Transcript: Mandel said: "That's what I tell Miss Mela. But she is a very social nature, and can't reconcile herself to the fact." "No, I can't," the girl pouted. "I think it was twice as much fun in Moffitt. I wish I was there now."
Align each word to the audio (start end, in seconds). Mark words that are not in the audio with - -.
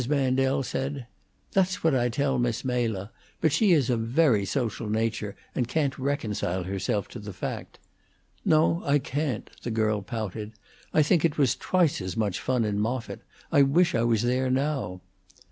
Mandel 0.09 0.63
said: 0.63 1.05
"That's 1.51 1.83
what 1.83 1.93
I 1.93 2.09
tell 2.09 2.39
Miss 2.39 2.65
Mela. 2.65 3.11
But 3.39 3.51
she 3.51 3.71
is 3.71 3.87
a 3.87 3.95
very 3.95 4.45
social 4.45 4.89
nature, 4.89 5.35
and 5.53 5.67
can't 5.67 5.95
reconcile 5.99 6.63
herself 6.63 7.07
to 7.09 7.19
the 7.19 7.31
fact." 7.31 7.77
"No, 8.43 8.81
I 8.83 8.97
can't," 8.97 9.51
the 9.61 9.69
girl 9.69 10.01
pouted. 10.01 10.53
"I 10.91 11.03
think 11.03 11.23
it 11.23 11.37
was 11.37 11.55
twice 11.55 12.01
as 12.01 12.17
much 12.17 12.39
fun 12.41 12.65
in 12.65 12.79
Moffitt. 12.79 13.21
I 13.51 13.61
wish 13.61 13.93
I 13.93 14.01
was 14.01 14.23
there 14.23 14.49
now." 14.49 15.01